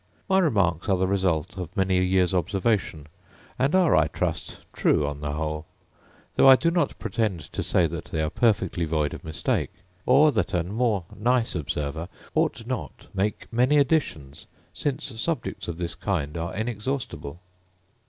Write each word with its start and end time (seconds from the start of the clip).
My 0.27 0.39
remarks 0.39 0.89
are 0.89 0.97
the 0.97 1.05
result 1.05 1.59
of 1.59 1.77
many 1.77 2.03
years' 2.03 2.33
observation; 2.33 3.05
and 3.59 3.75
are, 3.75 3.95
I 3.95 4.07
trust, 4.07 4.63
true 4.73 5.05
on 5.05 5.19
the 5.19 5.33
whole: 5.33 5.67
though 6.33 6.49
I 6.49 6.55
do 6.55 6.71
not 6.71 6.97
pretend 6.97 7.41
to 7.53 7.61
say 7.61 7.85
that 7.85 8.05
they 8.05 8.23
are 8.23 8.31
perfectly 8.31 8.85
void 8.85 9.13
of 9.13 9.23
mistake, 9.23 9.69
or 10.07 10.31
that 10.31 10.55
a 10.55 10.63
more 10.63 11.03
nice 11.15 11.53
observer 11.53 12.09
ought 12.33 12.65
not 12.65 13.09
make 13.13 13.45
many 13.53 13.77
additions, 13.77 14.47
since 14.73 15.21
subjects 15.21 15.67
of 15.67 15.77
this 15.77 15.93
kind 15.93 16.35
are 16.35 16.51
inexhaustible. 16.55 17.39